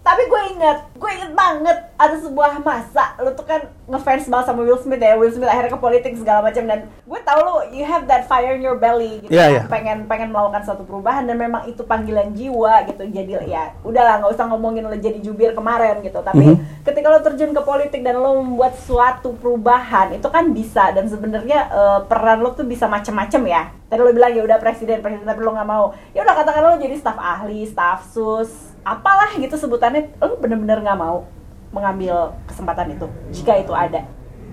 [0.08, 4.64] Tapi gue inget, gue inget banget ada sebuah masa lo tuh kan ngefans banget sama
[4.64, 5.20] Will Smith ya.
[5.20, 8.56] Will Smith akhirnya ke politik segala macam dan gue tahu lo you have that fire
[8.56, 9.28] in your belly gitu.
[9.28, 9.52] Iya, kan.
[9.52, 9.62] iya.
[9.68, 13.04] Pengen pengen melakukan suatu perubahan dan memang itu panggilan jiwa gitu.
[13.04, 16.24] Jadi ya udahlah nggak usah ngomongin lo jadi jubir kemarin gitu.
[16.24, 16.88] Tapi Mhm.
[16.88, 21.68] ketika lo terjun ke politik dan lo membuat suatu perubahan itu kan bisa dan sebenarnya
[21.68, 23.68] eh, peran lo tuh bisa macem-macem ya.
[23.92, 25.92] Tadi lo bilang ya udah presiden presiden tapi lo nggak mau.
[26.16, 30.14] Ya udah katakan lo jadi staf ahli, staf sus, apalah gitu sebutannya.
[30.18, 31.26] Lo bener-bener nggak mau
[31.68, 34.04] mengambil kesempatan itu jika itu ada.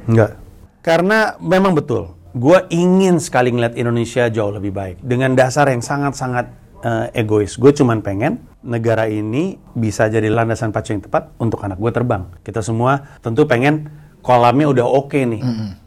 [0.06, 0.38] Enggak.
[0.84, 2.14] Karena memang betul.
[2.36, 5.00] Gue ingin sekali ngeliat Indonesia jauh lebih baik.
[5.00, 6.52] Dengan dasar yang sangat-sangat
[6.84, 7.56] eh, egois.
[7.56, 12.28] Gue cuman pengen negara ini bisa jadi landasan pacu yang tepat untuk anak gue terbang.
[12.44, 13.88] Kita semua tentu pengen
[14.20, 15.42] kolamnya udah oke nih.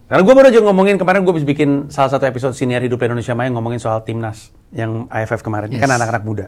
[0.08, 3.36] Karena gue baru aja ngomongin kemarin gue bisa bikin salah satu episode siniar hidup Indonesia
[3.36, 5.68] Maya ngomongin soal timnas yang AFF kemarin.
[5.76, 5.96] Kan Yes.
[6.00, 6.46] anak-anak muda.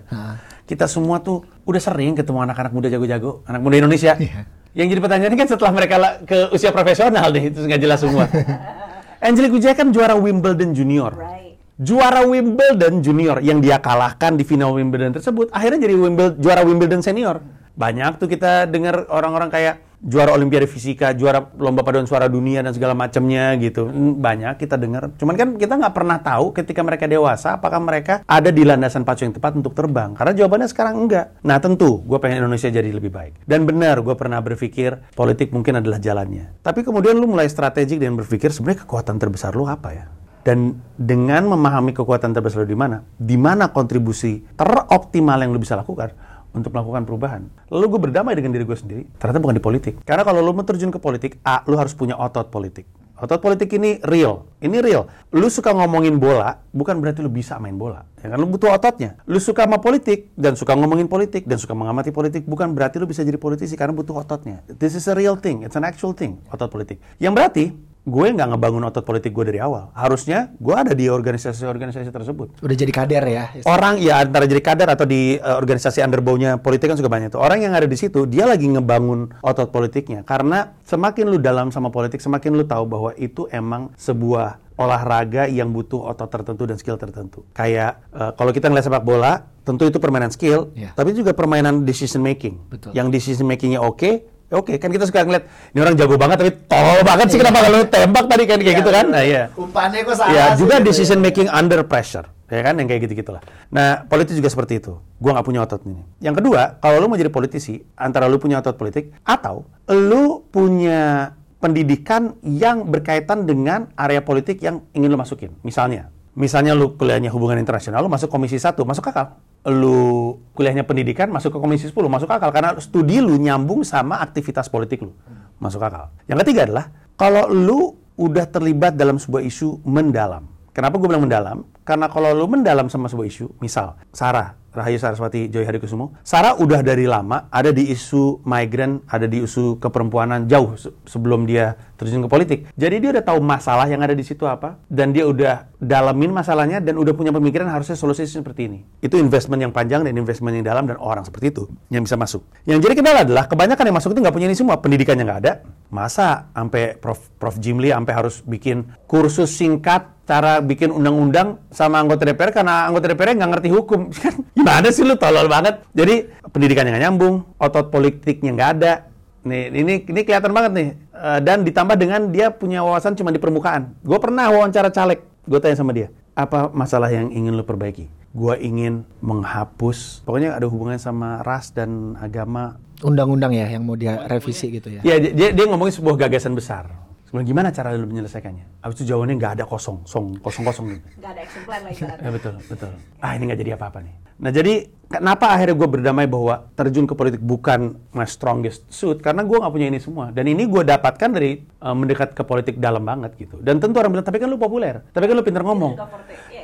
[0.70, 4.14] Kita semua tuh udah sering ketemu anak-anak muda jago-jago, anak muda Indonesia.
[4.14, 4.46] Iya.
[4.70, 8.30] Yang jadi pertanyaan kan setelah mereka ke usia profesional deh, itu nggak jelas semua.
[9.26, 11.10] Angelique Wijaya kan juara Wimbledon Junior.
[11.18, 11.58] Right.
[11.74, 17.02] Juara Wimbledon Junior yang dia kalahkan di final Wimbledon tersebut, akhirnya jadi Wimbledon, juara Wimbledon
[17.02, 17.42] Senior.
[17.74, 22.72] Banyak tuh kita dengar orang-orang kayak juara Olimpiade Fisika, juara lomba paduan suara dunia dan
[22.72, 23.86] segala macamnya gitu.
[24.16, 25.12] Banyak kita dengar.
[25.20, 29.28] Cuman kan kita nggak pernah tahu ketika mereka dewasa apakah mereka ada di landasan pacu
[29.28, 30.16] yang tepat untuk terbang.
[30.16, 31.36] Karena jawabannya sekarang enggak.
[31.44, 33.44] Nah tentu, gue pengen Indonesia jadi lebih baik.
[33.44, 36.64] Dan benar, gue pernah berpikir politik mungkin adalah jalannya.
[36.64, 40.06] Tapi kemudian lu mulai strategik dan berpikir sebenarnya kekuatan terbesar lu apa ya?
[40.40, 45.76] Dan dengan memahami kekuatan terbesar lu di mana, di mana kontribusi teroptimal yang lu bisa
[45.76, 47.42] lakukan untuk melakukan perubahan.
[47.70, 49.02] Lalu gue berdamai dengan diri gue sendiri.
[49.18, 49.94] Ternyata bukan di politik.
[50.02, 52.86] Karena kalau lu mau terjun ke politik, A, lu harus punya otot politik.
[53.20, 54.48] Otot politik ini real.
[54.64, 55.04] Ini real.
[55.36, 58.08] Lu suka ngomongin bola, bukan berarti lu bisa main bola.
[58.24, 59.20] Ya kan lu butuh ototnya.
[59.28, 63.04] Lu suka sama politik dan suka ngomongin politik dan suka mengamati politik, bukan berarti lu
[63.04, 64.64] bisa jadi politisi karena butuh ototnya.
[64.72, 65.68] This is a real thing.
[65.68, 66.40] It's an actual thing.
[66.48, 66.96] Otot politik.
[67.20, 67.64] Yang berarti
[68.00, 69.92] gue nggak ngebangun otot politik gue dari awal.
[69.92, 72.64] Harusnya gue ada di organisasi-organisasi tersebut.
[72.64, 73.44] Udah jadi kader ya.
[73.68, 77.40] Orang ya antara jadi kader atau di eh, organisasi underbownya politik kan juga banyak tuh.
[77.40, 81.92] Orang yang ada di situ dia lagi ngebangun otot politiknya karena semakin lu dalam sama
[81.92, 86.96] politik semakin lu tahu bahwa itu emang sebuah olahraga yang butuh otot tertentu dan skill
[86.96, 87.44] tertentu.
[87.52, 90.96] Kayak eh, kalau kita ngeliat sepak bola, tentu itu permainan skill, Iya.
[90.96, 92.56] tapi juga permainan decision making.
[92.72, 92.96] Betul.
[92.96, 94.16] Yang decision makingnya oke, ya
[94.50, 97.78] oke kan kita suka ngeliat ini orang jago banget tapi tolol banget sih kenapa kalau
[97.86, 99.06] tembak tadi kan kayak gitu kan?
[99.08, 99.42] Nah iya.
[99.54, 100.86] Umpannya kok salah Ya, sih juga gitu ya.
[100.90, 102.26] decision making under pressure.
[102.50, 103.38] Ya kan, yang kayak gitu-gitulah.
[103.70, 104.98] Nah, politik juga seperti itu.
[105.22, 106.02] Gua nggak punya otot ini.
[106.18, 111.30] Yang kedua, kalau lu mau jadi politisi, antara lu punya otot politik, atau lu punya
[111.62, 115.54] pendidikan yang berkaitan dengan area politik yang ingin lu masukin.
[115.62, 119.38] Misalnya, misalnya lu kuliahnya hubungan internasional, lu masuk komisi 1, masuk akal.
[119.68, 122.48] Lu kuliahnya pendidikan, masuk ke komisi 10, masuk akal.
[122.48, 125.12] Karena studi lu nyambung sama aktivitas politik lu.
[125.60, 126.08] Masuk akal.
[126.24, 126.86] Yang ketiga adalah,
[127.20, 130.48] kalau lu udah terlibat dalam sebuah isu mendalam.
[130.72, 131.66] Kenapa gue bilang mendalam?
[131.84, 136.78] Karena kalau lu mendalam sama sebuah isu, misal Sarah, Rahayu Saraswati Joy Hadikusumo, Sarah udah
[136.86, 142.24] dari lama ada di isu migran, ada di isu keperempuanan jauh se- sebelum dia terjun
[142.24, 142.58] ke politik.
[142.72, 146.80] Jadi dia udah tahu masalah yang ada di situ apa, dan dia udah dalamin masalahnya
[146.80, 148.78] dan udah punya pemikiran harusnya solusi seperti ini.
[149.04, 152.40] Itu investment yang panjang dan investment yang dalam dan orang seperti itu yang bisa masuk.
[152.64, 155.52] Yang jadi kendala adalah kebanyakan yang masuk itu nggak punya ini semua, pendidikannya nggak ada.
[155.92, 162.22] Masa sampai Prof Prof Jimli sampai harus bikin kursus singkat cara bikin undang-undang sama anggota
[162.22, 164.00] DPR karena anggota DPR nggak ngerti hukum.
[164.22, 165.82] Kan Gimana sih lu tolol banget.
[165.90, 169.10] Jadi pendidikannya nggak nyambung, otot politiknya nggak ada.
[169.40, 170.88] Nih, ini ini kelihatan banget nih.
[171.20, 173.92] Eh, dan ditambah dengan dia punya wawasan cuma di permukaan.
[174.00, 178.08] Gue pernah wawancara caleg, gue tanya sama dia, apa masalah yang ingin lu perbaiki?
[178.32, 182.80] Gue ingin menghapus, pokoknya ada hubungannya sama ras dan agama.
[183.04, 185.04] Undang-undang ya yang mau dia revisi gitu ya.
[185.04, 186.88] Ya, dia, dia, dia ngomongin sebuah gagasan besar.
[187.30, 188.82] Sebenarnya gimana cara lu menyelesaikannya?
[188.82, 191.06] Habis itu jawabannya nggak ada kosong, song, kosong kosong gitu.
[191.22, 192.26] Nggak ada action plan ibaratnya.
[192.26, 192.90] Ya betul, betul.
[193.22, 194.14] Ah ini nggak jadi apa-apa nih.
[194.42, 194.74] Nah jadi
[195.06, 199.70] kenapa akhirnya gue berdamai bahwa terjun ke politik bukan my strongest suit karena gue nggak
[199.70, 203.58] punya ini semua dan ini gue dapatkan dari uh, mendekat ke politik dalam banget gitu
[203.58, 205.98] dan tentu orang bilang tapi kan lu populer tapi kan lu pinter ngomong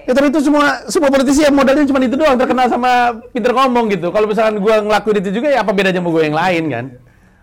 [0.07, 3.91] ya tapi itu semua semua politisi yang modalnya cuma itu doang terkenal sama pinter ngomong
[3.91, 6.85] gitu kalau misalkan gue ngelakuin itu juga ya apa bedanya sama gue yang lain kan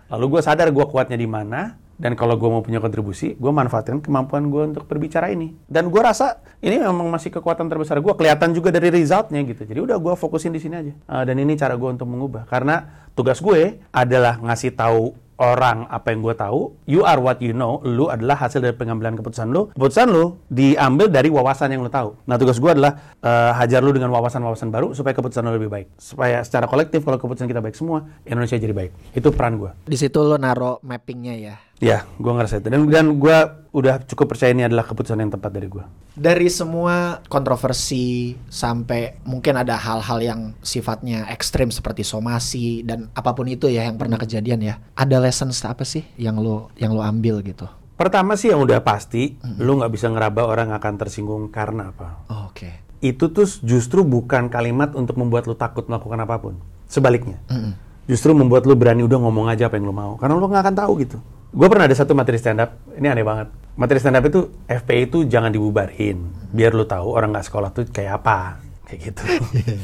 [0.07, 4.01] lalu gue sadar gue kuatnya di mana dan kalau gue mau punya kontribusi, gue manfaatkan
[4.01, 5.53] kemampuan gue untuk berbicara ini.
[5.69, 8.13] Dan gue rasa ini memang masih kekuatan terbesar gue.
[8.17, 9.63] Kelihatan juga dari resultnya gitu.
[9.63, 10.93] Jadi udah gue fokusin di sini aja.
[11.05, 12.49] Uh, dan ini cara gue untuk mengubah.
[12.49, 17.51] Karena tugas gue adalah ngasih tahu orang apa yang gue tahu, you are what you
[17.51, 19.73] know, lu adalah hasil dari pengambilan keputusan lu.
[19.73, 22.15] Keputusan lu diambil dari wawasan yang lu tahu.
[22.29, 25.87] Nah tugas gue adalah uh, hajar lu dengan wawasan-wawasan baru supaya keputusan lu lebih baik.
[25.97, 28.91] Supaya secara kolektif kalau keputusan kita baik semua, Indonesia jadi baik.
[29.17, 29.73] Itu peran gue.
[29.89, 31.55] Di situ lo naro mappingnya ya.
[31.83, 32.71] Ya, gue ngerasa itu.
[32.71, 33.37] Dan, dan gue
[33.75, 35.83] udah cukup percaya ini adalah keputusan yang tepat dari gue.
[36.15, 43.51] Dari semua kontroversi sampai mungkin ada hal-hal yang sifatnya ekstrim seperti somasi dan apa pun
[43.51, 44.79] itu ya yang pernah kejadian ya.
[44.95, 47.67] Ada lessons apa sih yang lo yang lo ambil gitu?
[47.99, 49.59] Pertama sih yang udah pasti, mm -hmm.
[49.59, 52.23] lu nggak bisa ngeraba orang akan tersinggung karena apa.
[52.31, 52.71] Oh, Oke.
[52.71, 52.73] Okay.
[53.03, 56.55] Itu tuh justru bukan kalimat untuk membuat lu takut melakukan apa pun.
[56.87, 57.43] Sebaliknya.
[57.51, 57.73] Mm -hmm.
[58.07, 60.15] Justru membuat lu berani udah ngomong aja apa yang lu mau.
[60.15, 61.19] Karena lu nggak akan tahu gitu
[61.53, 63.47] gue pernah ada satu materi stand up ini aneh banget.
[63.77, 67.85] Materi stand up itu FPI itu jangan dibubarin biar lu tahu orang nggak sekolah tuh
[67.93, 68.57] kayak apa
[68.89, 69.21] kayak gitu.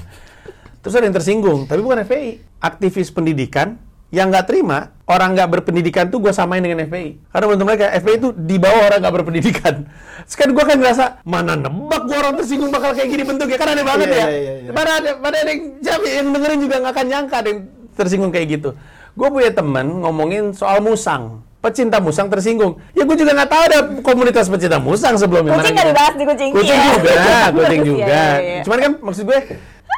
[0.81, 3.77] Terus ada yang tersinggung tapi bukan FPI aktivis pendidikan
[4.09, 8.15] yang nggak terima orang nggak berpendidikan tuh gue samain dengan FPI karena menurut mereka FPI
[8.17, 9.75] itu di bawah orang nggak berpendidikan.
[10.29, 13.57] Sekarang gue kan ngerasa mana nebak gue orang tersinggung bakal kayak gini bentuknya?
[13.61, 14.25] Kan aneh banget yeah, ya.
[14.25, 14.73] yeah, yeah.
[14.73, 15.61] mana ada mana ada yang
[16.01, 17.61] yang dengerin juga nggak akan nyangka ada yang
[17.93, 18.69] tersinggung kayak gitu.
[19.13, 22.79] Gue punya temen ngomongin soal musang pecinta musang tersinggung.
[22.95, 25.59] Ya gue juga nggak tahu ada komunitas pecinta musang sebelumnya.
[25.59, 26.51] Kucing nggak dibahas di kucing.
[26.55, 26.91] Kucing iya.
[26.95, 27.13] juga,
[27.59, 28.03] kucing juga.
[28.07, 28.63] yeah, yeah, yeah.
[28.63, 29.39] Cuman kan maksud gue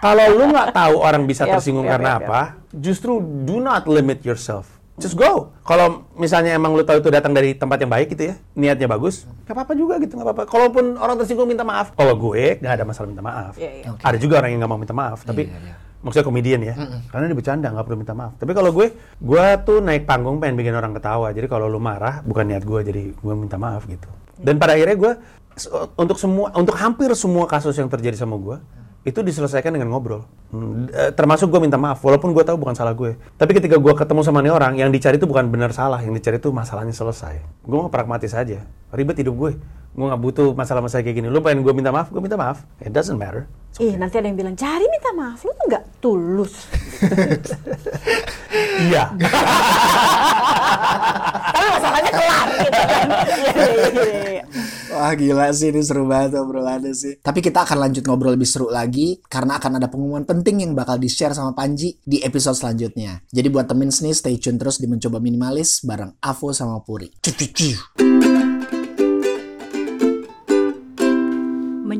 [0.01, 2.41] kalau lu nggak tahu orang bisa yep, tersinggung yep, karena yep, apa,
[2.73, 4.65] justru do not limit yourself.
[4.97, 5.53] Just go.
[5.65, 9.25] Kalau misalnya emang lu tahu itu datang dari tempat yang baik gitu ya, niatnya bagus,
[9.45, 10.43] nggak apa-apa juga gitu, nggak apa-apa.
[10.49, 13.53] Kalaupun orang tersinggung minta maaf, kalau gue nggak ada masalah minta maaf.
[13.57, 13.93] Yeah, yeah.
[13.97, 14.05] Okay.
[14.09, 16.99] Ada juga orang yang nggak mau minta maaf, tapi yeah, yeah maksudnya komedian ya, mm-hmm.
[17.13, 18.33] karena dia bercanda nggak perlu minta maaf.
[18.41, 18.87] Tapi kalau gue,
[19.21, 21.29] gue tuh naik panggung pengen bikin orang ketawa.
[21.29, 24.09] Jadi kalau lu marah, bukan niat gue, jadi gue minta maaf gitu.
[24.41, 25.13] Dan pada akhirnya gue
[25.95, 28.57] untuk semua, untuk hampir semua kasus yang terjadi sama gue,
[29.01, 30.25] itu diselesaikan dengan ngobrol.
[30.53, 33.17] Hmm, eh, termasuk gue minta maaf, walaupun gue tahu bukan salah gue.
[33.37, 36.37] Tapi ketika gue ketemu sama nih orang, yang dicari itu bukan benar salah, yang dicari
[36.37, 37.41] itu masalahnya selesai.
[37.65, 38.61] Gue mau pragmatis aja.
[38.93, 39.51] Ribet hidup gue
[39.91, 41.27] gue nggak butuh masalah-masalah kayak gini.
[41.27, 42.63] Lu pengen gue minta maaf, gue minta maaf.
[42.79, 43.43] It doesn't matter.
[43.75, 43.91] Okay.
[43.91, 46.53] Ih, nanti ada yang bilang, cari minta maaf, lu tuh nggak tulus.
[48.81, 49.13] Iya.
[51.55, 53.07] Tapi masalahnya kelar gitu kan.
[53.47, 54.43] Iya, iya, iya,
[54.91, 57.23] Wah gila sih ini seru banget obrolannya sih.
[57.23, 60.99] Tapi kita akan lanjut ngobrol lebih seru lagi karena akan ada pengumuman penting yang bakal
[60.99, 63.23] di-share sama Panji di episode selanjutnya.
[63.31, 67.07] Jadi buat temen nih stay tune terus di Mencoba Minimalis bareng Avo sama Puri.
[67.23, 67.47] Cucu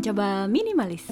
[0.01, 1.05] mencoba minimalis.